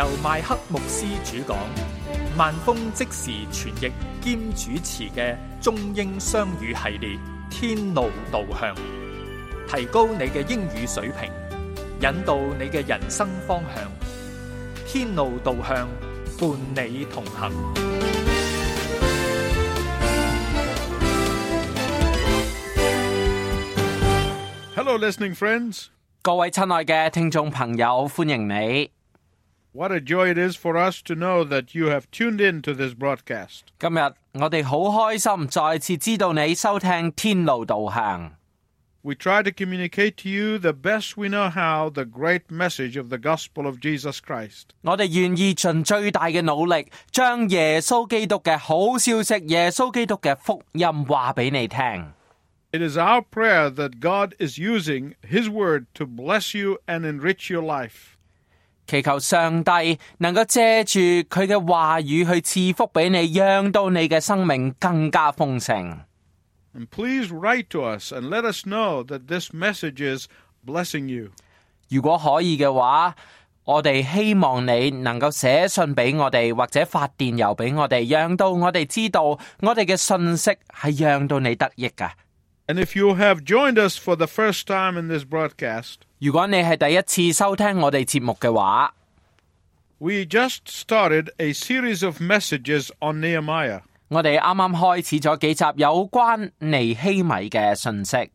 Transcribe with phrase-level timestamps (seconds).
[0.00, 1.56] 由麥克牧師主講，
[2.36, 7.10] 萬峰即時傳譯兼主持嘅中英雙語系列《
[7.50, 8.74] 天路導向》，
[9.68, 11.30] 提高你嘅英語水平，
[12.00, 13.90] 引導你嘅人生方向。
[14.86, 15.88] 天路導向，
[16.38, 17.52] 伴你同行。
[24.74, 25.86] Hello, listening friends.
[26.22, 28.90] 各位親愛嘅聽眾朋友，歡迎你。
[29.72, 32.72] What a joy it is for us to know that you have tuned in to
[32.72, 33.60] this broadcast.
[33.78, 38.32] 今日我哋好开心，再次知道你收听天路导向。
[39.02, 43.08] We try to communicate to you the best we know how the great message of
[43.08, 44.70] the gospel of Jesus Christ.
[44.80, 52.12] 我哋愿意尽最大嘅努力，将耶稣基督嘅好消息、耶稣基督嘅福音话俾你听。
[52.72, 57.48] It is our prayer that God is using His word to bless you and enrich
[57.48, 58.09] your life.
[58.86, 66.00] 祈求上帝能够借住佢嘅话语去赐福俾你，让到你嘅生命更加丰盛。
[66.74, 70.28] And please write to us and let us know that this message is
[70.64, 71.30] blessing you.
[71.88, 73.14] 如果可以嘅话，
[73.64, 79.38] 我哋希望你能够写信俾我哋，或者发电邮俾我哋，让到我哋知道我
[79.74, 82.12] 哋嘅信息系让到你得益噶。
[82.68, 88.92] And if you have joined us for the first time in this broadcast, 如果你系第一次收听我哋节目嘅话，
[89.98, 93.82] we just started a series of messages on Nehemiah.
[94.08, 98.30] 我哋啱啱开始咗几集有关尼希米嘅信息。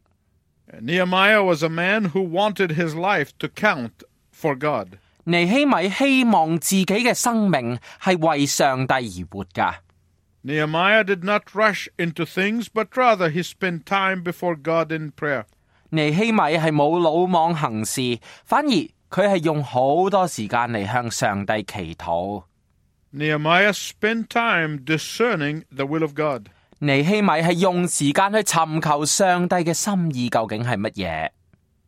[0.82, 3.92] Nehemiah was a man who wanted his life to count
[4.34, 4.98] for God.
[5.24, 9.76] 尼希米希望自己嘅生命系为上帝而活噶。
[10.44, 15.46] Nehemiah did not rush into things, but rather he spent time before God in prayer.
[15.90, 22.44] 尼希米係冇魯莽行事，反而佢係用好多時間嚟向上帝祈禱。
[23.14, 26.48] Nehemiah spent time discerning the will of God.
[26.80, 31.30] 尼希米係用時間去尋求上帝嘅心意究竟係乜嘢。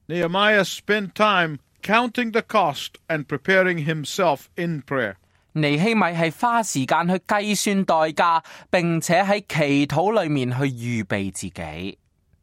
[0.08, 5.16] Nehemiah spent time counting the cost and preparing himself in prayer.
[5.54, 11.98] 尼希米係花時間去計算代價，並且喺祈禱裏面去預備自己。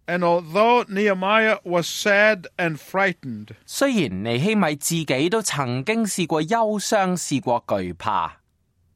[0.06, 8.32] And although Nehemiah was sad and frightened, 虽然尼希米自己都曾经试过忧伤，试过惧怕，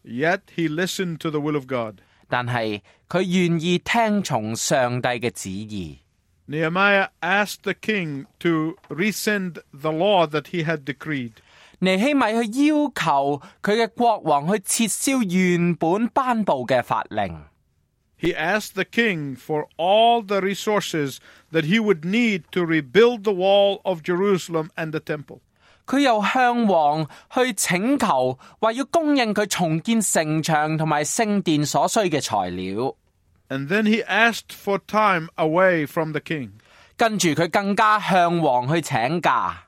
[0.04, 1.98] yet he listened to the will of God.
[2.28, 6.00] 但系佢愿意听从上帝嘅旨意。
[6.46, 11.34] Nehemiah asked the king to rescind the law that he had decreed.
[11.78, 17.44] 尼希米去要求佢嘅国王去撤销原本颁布嘅法令。
[18.18, 21.18] He asked the king for all the resources
[21.52, 25.40] that he would need to rebuild the wall of Jerusalem and the temple.
[25.86, 32.96] 佢又向王去请求，话要供应佢重建城墙同埋圣殿所需嘅材料。
[33.48, 36.52] And then he asked for time away from the king
[36.96, 39.64] 跟住佢更加向王去请假，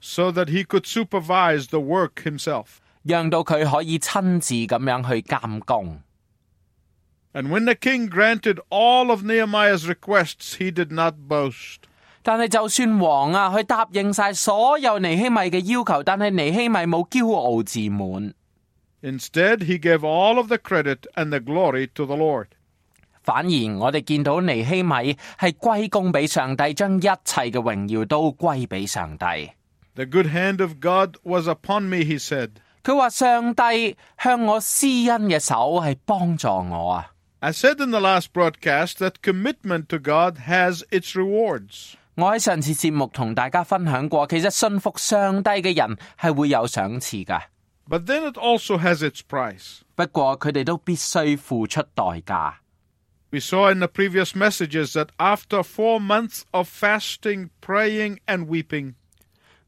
[0.00, 2.80] so that he could supervise the work himself.
[3.04, 6.02] 让到佢可以亲自咁样去监工。
[7.32, 11.82] And when the king granted all of Nehemiah's requests, he did not boast.
[12.22, 18.34] 但系就算王啊，去答应晒所有尼希米嘅要求，但系尼希米冇骄傲自满，
[19.02, 22.48] Instead, he gave all of the credit and the glory to the Lord.
[23.22, 24.90] 反而我哋见到尼希米
[25.38, 29.52] 系归功俾上帝，将一切嘅荣耀都归俾上帝。
[29.94, 32.50] The good hand of God was upon me, he said.
[32.82, 37.11] 佢话上帝向我施恩嘅手系帮助我啊！
[37.42, 41.94] I said in the last broadcast that commitment to God has its rewards.
[42.16, 47.42] 我喺上次节目同大家分享过，其实信服上帝嘅人系会有赏赐噶，
[47.88, 49.82] But then it also has its price.
[49.94, 52.54] 不过佢哋都必须付出代价。
[53.30, 58.94] We saw in the previous messages that after four months of fasting, praying, and weeping,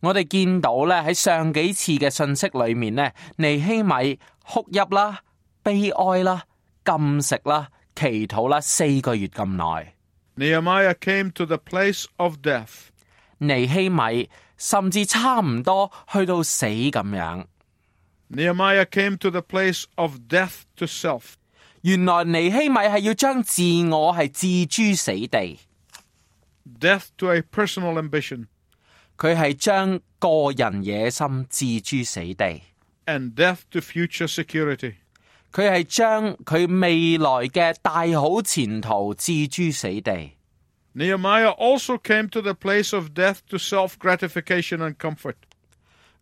[0.00, 5.20] 我哋见到咧喺上几次嘅信息里面呢，尼希米哭泣啦、
[5.62, 6.44] 悲哀啦、
[6.84, 9.94] 禁食啦、祈禱啦，四個月咁耐。
[10.36, 12.88] Nehemiah came to the place of death.
[13.38, 17.46] 尼希米甚至差唔多去到死咁樣。
[18.28, 21.34] Nehemiah came to the place of death to self.
[21.82, 25.58] 原來尼希米係要將自我係置諸死地，
[26.78, 28.46] death to a personal ambition,
[29.16, 32.60] 佢係將個人野心置諸死地，
[33.06, 34.96] and death to future security.
[35.54, 40.30] 佢係將佢未來嘅大好前途置諸死地。
[40.92, 45.36] Nehemiah also came to the place of death to self gratification and comfort.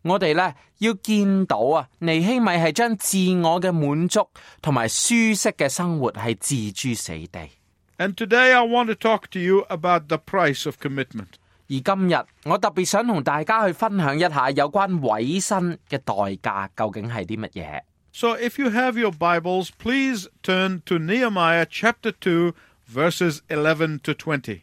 [0.03, 4.27] 我哋咧要見到啊，尼希米係將自我嘅滿足
[4.61, 7.49] 同埋舒適嘅生活係置諸死地。
[7.97, 11.33] And today I want to talk to you about the price of commitment.
[11.67, 12.15] 而今日
[12.45, 17.81] 我特別想同大家去分享一下有關委身嘅代價究竟係啲乜嘢。
[18.13, 22.53] So if you have your Bibles, please turn to Nehemiah chapter 2,
[22.87, 24.61] verses 11 to 20.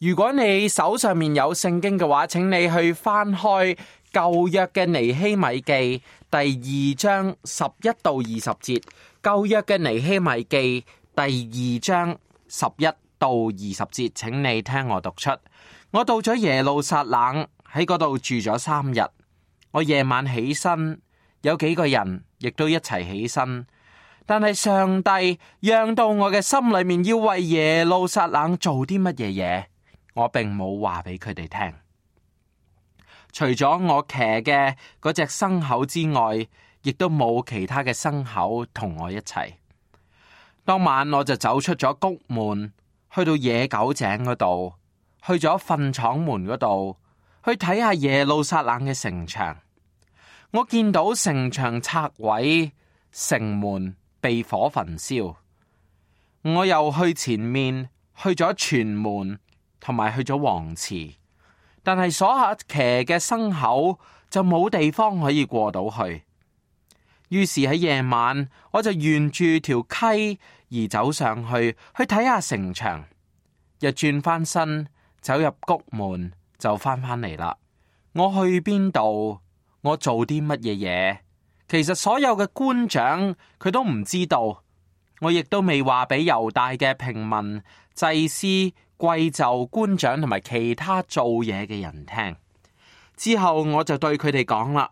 [0.00, 3.76] 如果你手上面有圣经嘅话，请你去翻开
[4.12, 8.82] 旧约嘅尼希米记第二章十一到二十节，
[9.22, 12.16] 旧约嘅尼希米记第二章
[12.48, 12.86] 十一
[13.18, 15.30] 到二十节，请你听我读出。
[15.90, 19.00] 我到咗耶路撒冷，喺嗰度住咗三日。
[19.72, 21.00] 我夜晚起身，
[21.42, 23.66] 有幾個人亦都一齊起身，
[24.26, 29.64] 但係上帝讓到我嘅心裏面要為耶路撒冷做啲乜嘢嘢。
[30.14, 31.74] 我並冇話俾佢哋聽，
[33.32, 36.48] 除咗我騎嘅嗰隻牲口之外，
[36.82, 39.54] 亦都冇其他嘅牲口同我一齊。
[40.64, 42.72] 當晚我就走出咗谷門，
[43.14, 44.74] 去到野狗井嗰度，
[45.24, 46.96] 去咗糞廠門嗰度，
[47.44, 49.56] 去睇下耶路撒冷嘅城牆。
[50.52, 52.72] 我見到城牆拆毀，
[53.12, 55.36] 城門被火焚燒。
[56.42, 59.38] 我又去前面，去咗全門。
[59.80, 61.14] 同埋去咗王池，
[61.84, 63.96] 但係所下騎嘅牲口
[64.28, 66.24] 就冇地方可以過到去。
[67.28, 70.40] 於是喺夜晚，我就沿住條溪
[70.70, 73.04] 而走上去，去睇下城牆。
[73.78, 74.88] 又轉翻身，
[75.20, 77.56] 走入谷門，就翻返嚟啦。
[78.14, 79.38] 我去邊度？
[79.82, 81.18] 我做啲乜嘢嘢？
[81.68, 84.62] 其實所有嘅官長佢都唔知道，
[85.20, 87.62] 我亦都未話俾猶大嘅平民
[87.94, 88.46] 祭司。
[88.98, 92.34] 貴胄官長同埋其他做嘢嘅人聽
[93.16, 94.90] 之後，我就對佢哋講啦，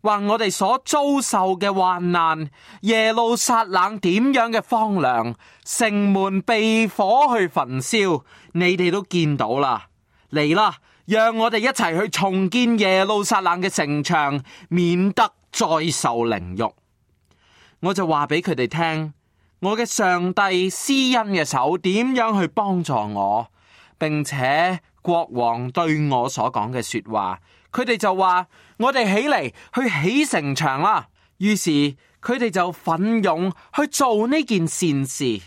[0.00, 2.48] 話我哋所遭受嘅患難，
[2.80, 8.22] 耶路撒冷點樣嘅荒涼，城門被火去焚燒，
[8.52, 9.88] 你哋都見到啦。
[10.30, 10.78] 嚟啦，
[11.08, 16.72] 讓我哋一齊去重建耶路撒冷嘅城牆，免得再受凌辱。
[17.80, 19.12] 我就話俾佢哋聽。
[19.60, 23.48] 我嘅上帝施恩嘅手點樣去幫助我，
[23.98, 27.40] 並且國王對我所講嘅說話，
[27.72, 28.46] 佢哋就話
[28.78, 31.08] 我哋起嚟去起城牆啦。
[31.38, 31.70] 於是
[32.20, 35.40] 佢哋就奮勇去做呢件善事。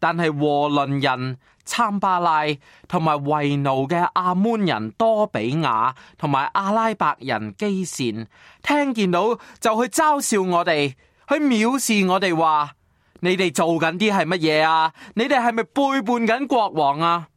[0.00, 2.42] 但係和倫人 參巴拉
[2.88, 8.26] 同埋為奴嘅亞捫人多比亞同埋阿拉伯人基善，
[8.62, 10.94] 聽見到就去嘲笑我哋，
[11.28, 12.72] 去藐視我哋話。
[13.24, 14.92] 你哋做緊啲係乜嘢啊？
[15.14, 17.28] 你哋係咪背叛緊國王啊？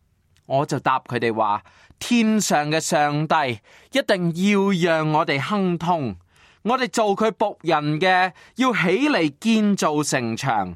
[0.48, 1.62] 我就答佢哋話：
[2.00, 3.60] 天上嘅上帝
[3.92, 6.16] 一定要讓我哋亨通，
[6.64, 10.76] 我哋做佢僕人嘅要起嚟建造城牆，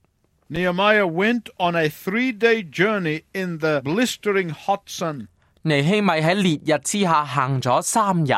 [0.50, 5.28] Nehemiah went on a three day journey in the blistering hot sun.
[5.62, 8.32] 尼希米喺烈日之下行咗三日，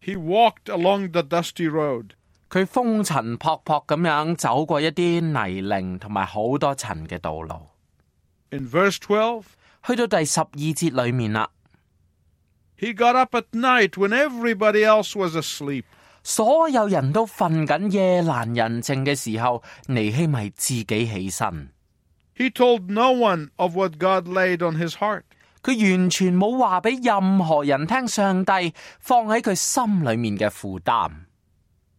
[0.00, 2.10] He walked along the dusty road.
[2.48, 7.68] 佢风尘仆仆咁样走过一啲泥泞同埋好多尘嘅道路。
[8.50, 9.44] In verse 12,
[9.86, 11.48] 去到第十二节里面啦，
[12.78, 15.84] he got up at night when everybody else was asleep.
[16.26, 21.68] 所有人都瞓紧夜阑人静嘅时候，尼希米自己起身，
[22.36, 25.22] He told no one of what God laid on his heart.
[25.62, 31.10] 佢完全冇话俾任何人听上帝放喺佢心里面嘅负担。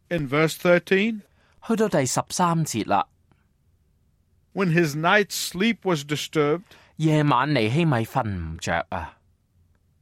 [0.10, 1.22] In verse 13,
[1.66, 3.06] 去到第十三节啦，
[4.54, 6.64] when his night's sleep was disturbed,
[6.98, 9.18] 夜晚尼希米瞓唔着啊！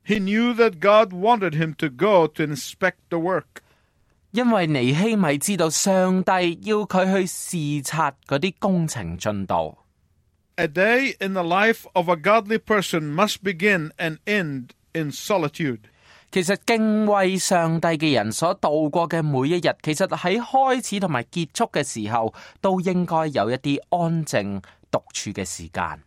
[0.06, 3.62] he knew that God wanted him to go to inspect the work.
[4.32, 6.32] 因為尼希米知道上帝
[6.64, 9.78] 要佢去視察嗰啲工程進度。
[10.56, 15.80] A day in the life of a godly person must begin and end in solitude.
[16.32, 26.04] 其實敬畏上帝嘅人所度過嘅每一日，其實喺開始同埋結束嘅時候，都應該有一啲安靜獨處嘅時間。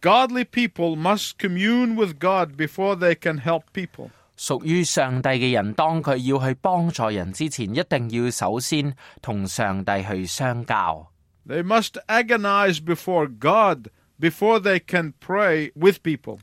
[0.00, 4.10] Godly people must commune with God before they can help people.
[4.40, 11.10] 屬於上帝嘅人，當佢要去幫助人之前，一定要首先同上帝去相交。
[11.46, 13.88] They must agonize before God
[14.20, 16.38] before they can pray with people.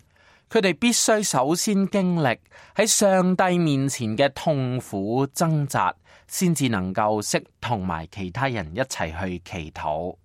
[0.50, 2.38] 佢哋必須首先經歷
[2.76, 5.96] 喺上帝面前嘅痛苦掙扎，
[6.28, 10.16] 先至能夠識同埋其他人一齊去祈禱。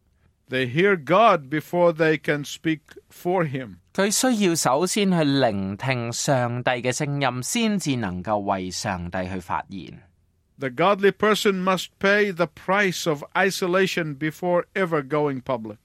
[0.51, 3.77] They hear God before they can speak for Him.
[3.95, 10.03] 佢需要首先去聆听上帝嘅声音，先至能够为上帝去发言。
[10.59, 15.79] The godly person must pay the price of isolation before ever going public.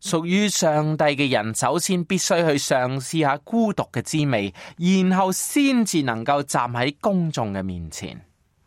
[0.00, 8.24] 属于上帝嘅人，首先必须去尝试下孤独嘅滋味，然后先至能够站喺公众嘅面前。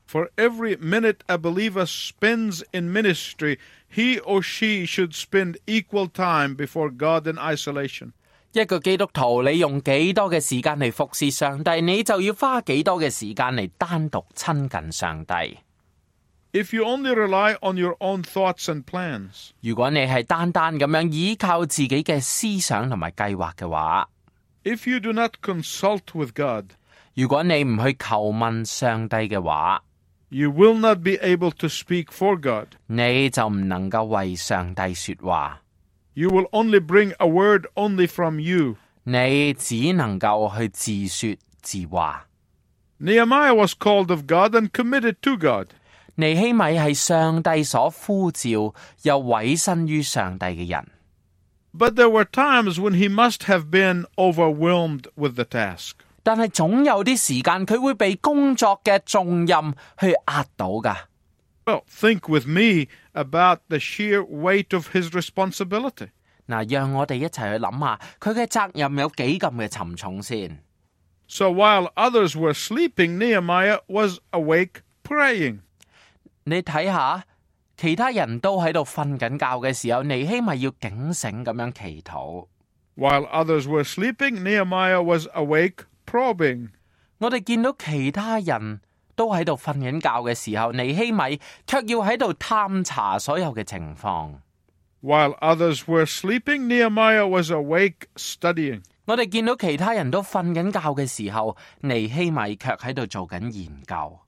[0.07, 3.57] For every minute a believer spends in ministry,
[3.91, 8.13] he or she should spend equal time before God in isolation.
[8.53, 15.57] 一個基督徒，你用幾多嘅時間嚟服侍上帝，你就要花幾多嘅時間嚟單獨親近上帝。
[16.53, 24.07] If you only rely on your own thoughts and plans, 如果你係單單咁樣依靠自己嘅思想同埋計劃嘅話，
[24.63, 26.67] if you do not consult with God,
[27.13, 29.81] 如果你唔去求問上帝嘅話，
[30.29, 32.67] you will not be able to speak for God.
[32.86, 35.62] 你就唔能夠為上帝說話，
[36.13, 38.75] You will only bring a word only from you.
[39.03, 42.27] 你只能够去自说自话。
[43.00, 45.67] Nehemiah was called of God and committed to God.
[46.15, 50.88] 尼希米系上帝所呼召又委身于上帝嘅人，
[51.77, 55.91] But there were times when he must have been overwhelmed with the task.
[56.24, 61.09] 但系总有啲时间佢会被工作嘅重任去压倒噶。
[61.65, 66.10] Well, think with me about the sheer weight of his responsibility.
[66.48, 70.60] 嗱，让我哋一齐去谂下佢嘅责任有几咁嘅沉重先。
[71.27, 75.62] So while others were sleeping, Nehemiah was awake praying.
[76.43, 77.24] 你睇下，
[77.75, 82.48] 其他人都喺度瞓紧觉嘅时候，尼希米要警醒咁样祈祷。
[82.95, 86.69] While others were sleeping, Nehemiah was awake probing.
[87.17, 88.81] 我哋见到其他人
[89.19, 94.36] 都喺度瞓紧觉嘅时候，尼希米却要喺度探查所有嘅情况。
[95.01, 98.81] While others were sleeping, Nehemiah was awake studying.
[99.05, 104.19] 我哋见到其他人都瞓紧觉嘅时候，尼希米却喺度做紧研究。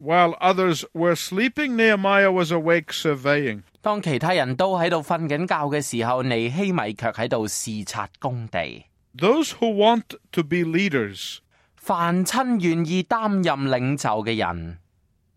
[0.00, 3.62] While others were sleeping, Nehemiah was awake surveying.
[3.80, 8.84] 当其他人都喺度瞓紧觉嘅时候，尼希米却喺度视察工地。
[9.16, 10.02] Those who want
[10.32, 11.38] to be leaders
[11.82, 14.78] 凡亲愿意担任领袖嘅人，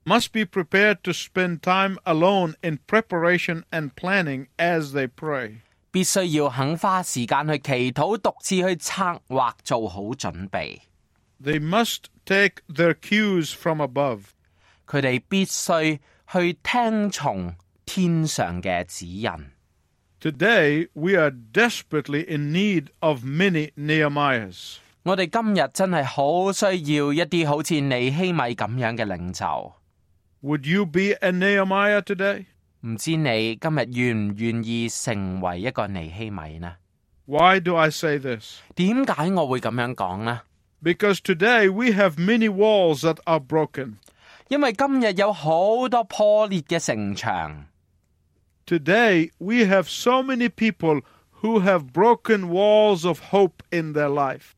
[0.04, 5.58] must be prepared to spend time alone in preparation and planning as they pray.
[5.92, 10.80] 必须要肯花时间去祈祷，独自去策划，做好准备。
[11.44, 14.22] They must take their cues from above.
[14.88, 16.00] 佢哋必须
[16.32, 17.56] 去听从
[17.86, 19.32] 天上嘅指引。
[20.20, 24.78] Today, we are desperately in need of many Nehemiahs.
[25.06, 29.74] 我哋今日真系好需要一啲好似尼希米咁样嘅领袖。
[30.44, 32.46] Would you be a Nehemiah today?
[32.82, 36.76] 唔知你今日愿唔愿意成为一个尼希米呢？
[37.26, 38.60] Why do I say this?
[38.76, 40.42] 点解我会咁样讲呢？
[40.84, 43.98] Because today we have many walls that are broken.
[44.50, 47.66] 因为今日有好多破裂嘅城墙，
[48.66, 51.02] Today we have so many people
[51.42, 54.54] who have broken walls of hope in their life.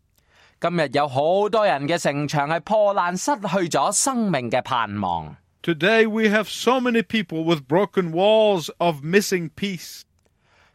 [0.59, 5.35] 今日有好多人嘅城牆係破爛，失去咗生命嘅盼望。
[5.62, 10.01] Today we have so many people with broken walls of missing peace.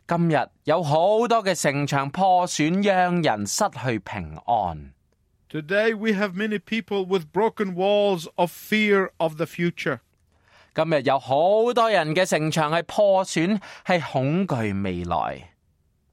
[0.06, 4.92] 今日有好多嘅城牆破損，讓人失去平安。
[5.50, 10.00] Today we have many people with broken walls of fear of the future.
[10.74, 15.50] 今日有好多人嘅城牆係破損，係恐懼未來。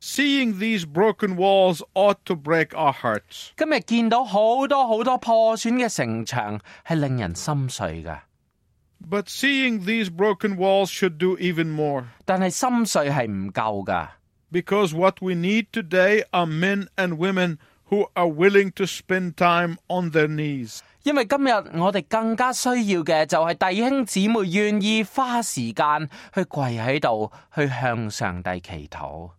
[0.00, 3.50] Seeing these broken walls ought to break our hearts.
[3.56, 8.22] 今日见到好多好多破损嘅城墙，系令人心碎噶。
[9.08, 12.06] But seeing these broken walls should do even more.
[12.24, 14.10] 但系心碎系唔够噶，
[14.50, 19.76] Because what we need today are men and women who are willing to spend time
[19.88, 20.80] on their knees.
[21.04, 21.50] 因为今日
[21.80, 29.30] 我哋更加需要嘅就系弟兄姊妹愿意花时间去跪喺度，去向上帝祈祷。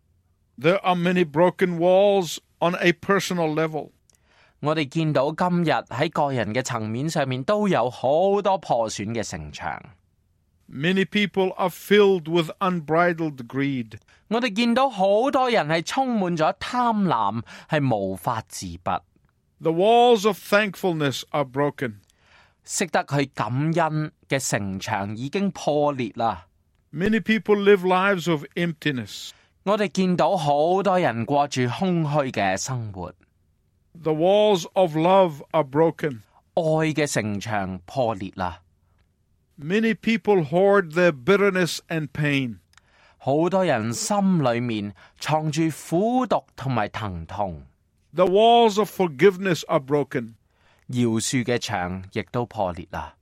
[0.58, 3.92] There are many broken walls on a personal level.
[4.60, 9.82] 我哋见到今日喺个人嘅层面上面都有好多破损嘅城墙。
[10.70, 13.98] Many people are filled with unbridled greed.
[14.30, 19.02] 我哋见到好多人系充满咗贪婪，系无法自拔。
[19.60, 21.96] The walls of thankfulness are broken.
[22.64, 26.48] 识得去感恩嘅城墙已经破裂啦。
[26.94, 29.32] Many people live lives of emptiness.
[29.64, 33.14] 我哋见到好多人过住空虚嘅生活，
[34.02, 36.20] The walls of love are broken.
[36.56, 38.62] 爱嘅城墙破裂啦。
[39.60, 42.58] Many people hoard their bitterness and pain.
[43.18, 47.64] 好多人心里面藏住苦毒同埋疼痛，
[48.14, 50.34] The walls of forgiveness are broken.
[50.90, 53.16] 饶恕嘅墙亦都破裂啦。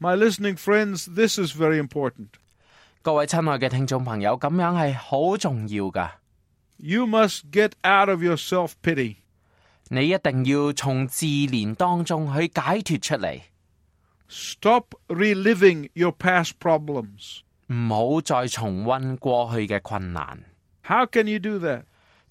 [0.00, 2.28] My listening friends, this is very important.
[3.06, 6.18] 各位親愛嘅聽眾朋友，咁樣係好重要噶。
[6.76, 9.16] You must get out of your self pity.
[9.88, 13.40] 你一定要從自憐當中去解脱出嚟，
[14.28, 17.40] Stop reliving your past problems.
[17.72, 20.44] 唔好再重溫過去嘅困難。
[20.84, 21.82] How can you do that?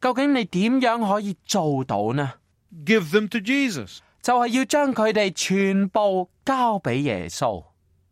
[0.01, 2.34] 究竟你點樣可以做到呢？
[2.86, 4.00] Give them to Jesus.
[4.22, 7.66] 就係要將佢哋全部交俾耶穌，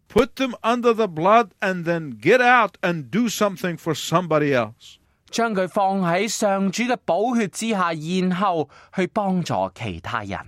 [0.08, 4.98] Put them under the blood and then get out and do something for somebody else.
[5.30, 10.40] 将佢放喺上主嘅宝血之下，然后去帮助其他人。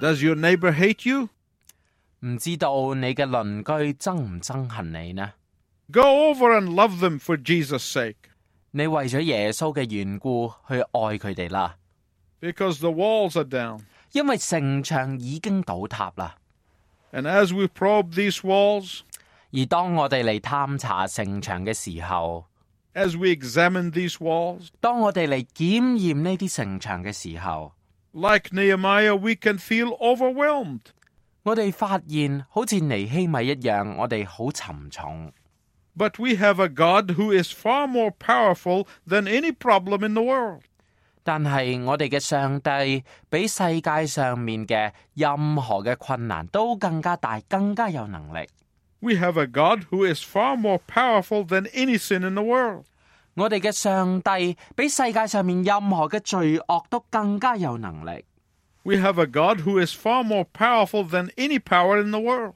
[0.00, 1.28] Does your neighbor hate you?
[2.24, 5.32] 唔知道你嘅邻居憎唔憎恨你呢？
[5.92, 8.16] Go over and love them for Jesus' sake.
[8.72, 11.76] 你为咗耶稣嘅缘故去爱佢哋啦，
[12.40, 13.80] Because the walls are down.
[14.12, 16.36] 因为城墙已经倒塌啦。
[17.12, 19.00] And as we probe these walls,
[19.52, 22.46] 而当我哋嚟探查城墙嘅时候，
[22.94, 27.72] as we examine these walls, 当我哋嚟检验呢啲城墙嘅时候，
[28.12, 30.80] like Nehemiah, we can feel overwhelmed.
[31.44, 35.32] 我哋发现好似尼希米一样，我哋好沉重。
[35.96, 40.22] But we have a God who is far more powerful than any problem in the
[40.22, 40.62] world.
[41.24, 48.48] 但系我哋嘅上帝比世界上面嘅任何嘅困难都更加大，更加有能力。
[49.00, 52.84] We have a God who is far more powerful than any sin in the world.
[53.36, 58.24] 我哋嘅上帝比世界上面任何嘅罪恶都更加有能力。
[58.82, 62.54] We have a God who is far more powerful than any power in the world.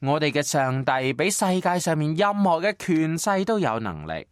[0.00, 4.26] 我哋嘅上帝比世界上面任何嘅权势都有能力。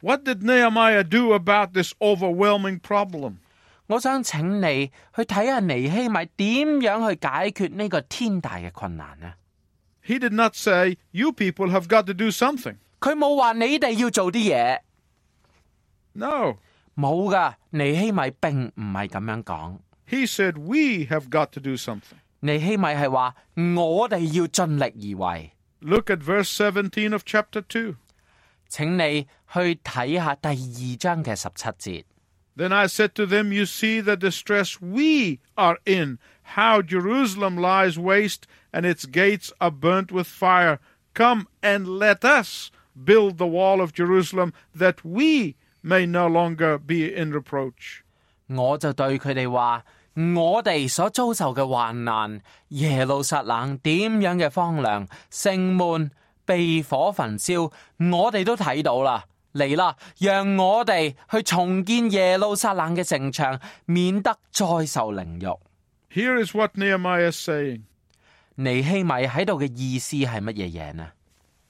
[0.00, 3.36] What did Nehemiah do about this overwhelming problem?
[3.86, 9.34] 我想请你去睇下尼希米点样去解决呢个天大嘅困难呢？
[10.04, 12.76] He did not say, You people have got to do something.
[13.00, 14.80] 佢冇话你哋要做啲嘢，
[16.12, 16.58] No.
[16.94, 17.56] 冇噶。
[17.70, 19.78] 尼希米并唔系咁样讲。
[20.08, 22.18] He said, We have got to do something.
[22.40, 23.34] 尼希米系话
[23.76, 25.52] 我哋要尽力而为。
[25.80, 27.96] Look at verse 17 of chapter 2.
[28.68, 32.04] 请你去睇下第二章嘅十七节。
[32.56, 36.18] Then I said to them, You see the distress we are in,
[36.54, 40.78] how Jerusalem lies waste and its gates are burnt with fire.
[41.12, 47.06] Come and let us build the wall of Jerusalem that we may no longer be
[47.14, 48.00] in reproach.
[48.48, 49.82] 我就對佢哋話：
[50.36, 56.10] 我哋所遭受嘅患難，耶路撒冷點樣嘅荒涼，城門
[56.44, 59.24] 被火焚燒，我哋都睇到啦。
[59.52, 65.58] 嚟啦，讓我哋去重建耶路撒冷嘅城牆，免得再受凌辱。
[66.12, 67.82] Here is what Nehemiah is saying
[68.56, 71.12] 尼希米喺度嘅意思係乜嘢嘢呢？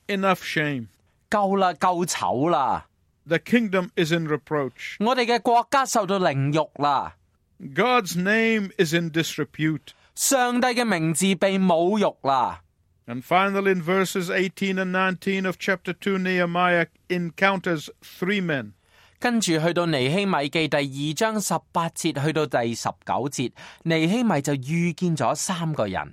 [0.08, 0.88] Enough shame.
[1.30, 2.86] 夠啦，夠醜啦！
[3.30, 4.96] The kingdom is in reproach.
[5.00, 7.14] 我哋嘅国家受到凌辱啦，
[7.60, 9.88] God's name is in disrepute.
[10.14, 12.62] 上帝嘅名字被侮辱啦。
[13.06, 18.72] And finally, in verses 18 and 19 of chapter 2, Nehemiah encounters three men.
[19.18, 23.52] 跟住去到尼希米记第二章十八节去到第十九节，
[23.84, 26.12] 尼希米就遇见咗三个人。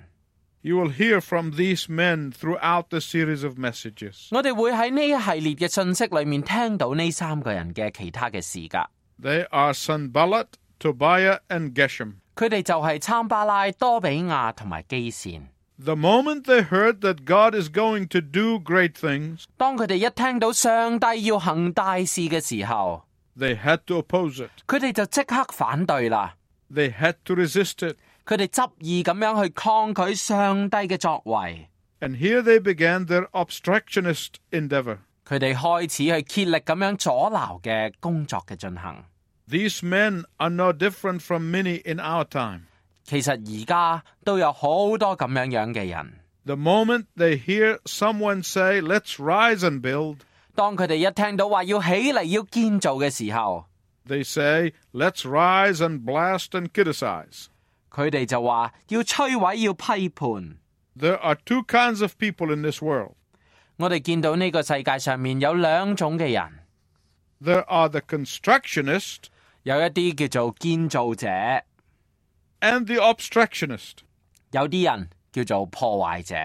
[0.61, 4.29] You will hear from these men throughout the series of messages.
[4.31, 8.89] 我哋会喺呢一系列嘅信息里面听到呢三个人嘅其他嘅事噶。
[9.21, 10.47] They are Sanballat,
[10.79, 12.13] Tobiah, and Geshem.
[12.35, 15.49] 佢哋就系参巴拉、多比亚同埋基善。
[15.77, 23.03] The moment they heard that God is going to do great things, 当佢哋一听到上帝要行大事嘅时候，
[23.37, 24.49] they had to oppose it.
[24.65, 26.35] 佢哋就即刻反对啦。
[26.73, 27.97] They had to resist it.
[28.27, 31.67] 佢哋执意咁样去抗拒上帝嘅作为，
[31.99, 34.97] And here they began their obstructionist endeavor.
[35.27, 39.05] 佢哋开始去竭力咁样阻挠嘅工作嘅进行。
[39.49, 42.61] These men are no different from many in our time.
[43.05, 46.13] 其实而家都有好多咁样样嘅人，
[46.45, 50.17] The moment they hear someone say, Let's rise and build,
[50.55, 53.65] 当佢哋一听到话要起嚟要建造嘅时候，
[54.07, 57.47] they say, Let's rise and blast and criticize.
[57.97, 60.57] 佢哋就话要摧毁要批判。
[60.97, 63.15] There are two kinds of people in this world.
[63.77, 66.59] 我哋见到呢个世界上面有两种嘅人，
[67.41, 69.25] There are the constructionist
[69.63, 71.27] 有一啲叫做建造者，
[72.59, 73.97] and the obstructionist.
[74.51, 76.35] 有啲人叫做破坏者。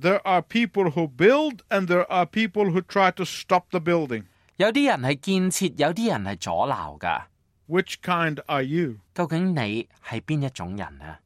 [0.00, 4.24] There are people who build and there are people who try to stop the building.
[4.56, 7.26] 有啲人系建设，有啲人系阻挠噶。
[7.68, 8.96] Which kind are you?
[9.14, 11.20] 究竟你系边一种人啊？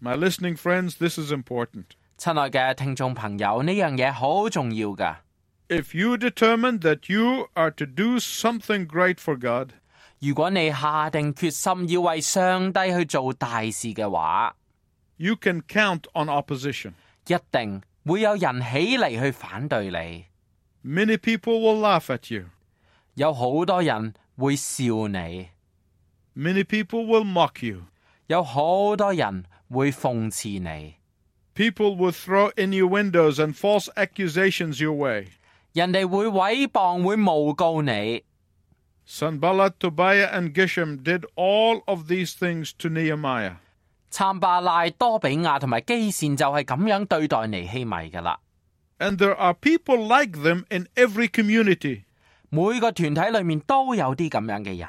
[0.00, 1.84] My listening friends, this is important.
[2.18, 5.20] 亲爱嘅听众朋友，呢样嘢好重要噶。
[5.68, 9.70] If you determine that you are to do something great for God,
[10.18, 14.54] 如果你下定决心要为上帝去做大事嘅话，
[15.16, 16.92] you can count on opposition.
[17.26, 20.24] 一定会有人起嚟去反对你，
[20.84, 22.46] Many people will laugh at you.
[23.14, 25.48] 有好多人 会笑你，
[26.36, 27.82] Many people will mock you.
[28.28, 30.94] 有好多人会讽刺你，
[31.54, 35.28] People will throw innuendos and false accusations your way.
[35.72, 38.24] 人哋会毁谤，会诬告你。
[39.06, 43.56] Sanballat, Tobiah, and Geshem did all of these things to Nehemiah.
[44.10, 48.38] 参巴拉、多比亚同埋基善就系咁样对待尼希米噶啦。
[48.98, 52.04] And there are people like them in every community.
[52.52, 54.88] 每個團體裏面都有啲咁樣嘅人。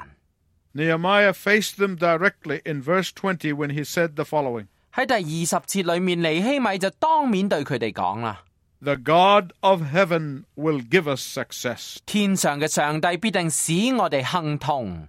[0.72, 8.42] Nehemiah faced them directly in verse 20 when he said the following 喺第二十節裏面，尼希米就當面對佢哋講啦：
[8.82, 11.98] The God of heaven will give us success.
[12.06, 15.08] 天上嘅上帝必定使我哋亨通。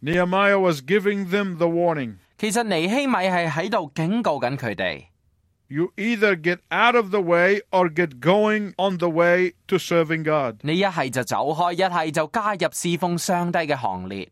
[0.00, 5.04] Nehemiah was giving them the warning 其實尼希米係喺度警告緊佢哋，
[5.68, 10.22] you either get out of the way or get going on the way to serving
[10.24, 10.56] God.
[10.62, 14.28] 你一系就走开，一系就加入侍奉上帝嘅行列。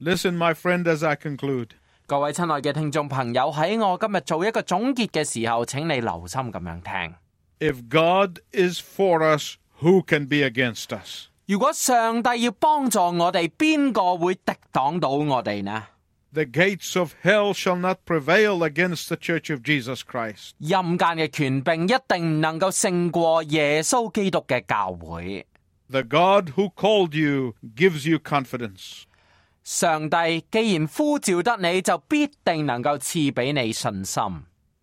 [0.00, 1.70] Listen, my friend, as I conclude.
[2.06, 7.14] 各位亲爱嘅听众朋友，喺我今日做一个总结嘅时候，请你留心咁样听。
[7.60, 11.28] If God is for us, who can be against us?
[11.46, 15.84] 如果上帝要帮助我哋，边个会敌挡到我哋呢？
[16.32, 20.54] The gates of hell shall not prevail against the church of Jesus Christ.
[20.60, 25.46] 阴间嘅权柄一定唔能够胜过耶稣基督嘅教会。
[25.88, 29.02] The God who called you gives you confidence.
[29.62, 34.22] 上帝既然呼召得你，就必定能够赐俾你信心。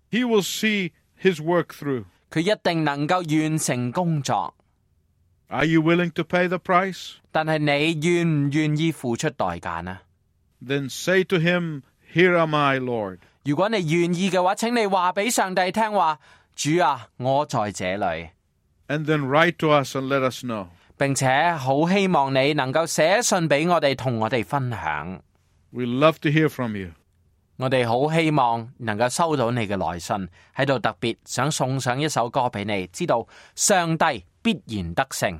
[0.09, 2.05] He will see his work through.
[2.31, 4.55] 佢一定能够完成工作。
[5.49, 7.15] Are you willing to pay the price?
[7.31, 9.99] 但系你愿唔愿意付出代价呢？
[10.65, 11.81] Then say to him,
[12.13, 13.19] Here am I, Lord.
[13.43, 16.19] 如果你愿意嘅话，请你话俾上帝听话：
[16.55, 18.29] 主啊，我在这里。
[18.87, 20.67] And then write to us and let us know.
[20.97, 25.21] 并且好希望你能够写信俾我哋，同我哋分享。
[25.71, 26.91] We love to hear from you.
[27.57, 35.39] 我哋好希望能够收到你嘅来信，喺度特别想送上一首歌俾你，知道上帝必然得胜。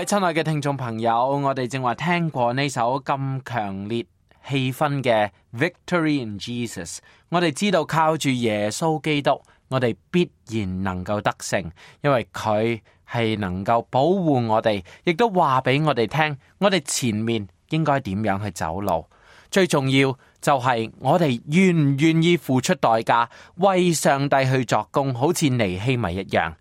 [0.00, 4.04] 位親愛嘅聽眾朋友，我哋正話聽過呢首咁強烈
[4.48, 11.70] 氣氛嘅《Victory in Jesus》，我哋知道靠住耶穌基督，我哋必然能夠得勝，
[12.02, 19.04] 因為佢係能夠保護我哋，亦都話俾我哋聽，我哋前面應該點樣去走路。
[19.50, 26.54] 最重要就係我哋願唔願意付出代價，為上帝去作工，好似尼希米一樣。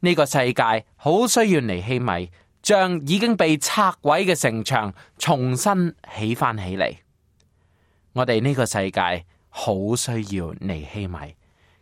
[0.00, 2.30] 呢個世界好需要尼希米
[2.62, 6.96] 將已經被拆毀嘅城牆重新起翻起嚟。
[8.12, 11.16] 我哋呢個世界好需要尼希米。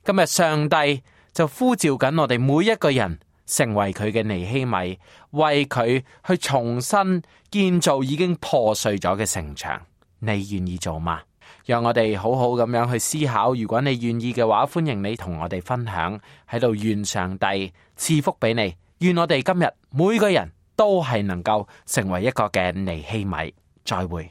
[0.05, 4.99] 今日上帝就呼召緊我哋每一個人成為佢嘅尼希米，
[5.31, 9.81] 為佢去重新建造已經破碎咗嘅城牆。
[10.21, 11.23] 你願意做嗎？
[11.67, 13.55] 讓我哋好好咁樣去思考。
[13.55, 16.75] 如果你願意嘅話，歡迎你同我哋分享喺度。
[16.75, 18.75] 願上帝賜福俾你。
[18.99, 23.55] 願我哋今日每個人 都係能夠成為一個嘅尼希米。
[23.85, 24.31] 再會。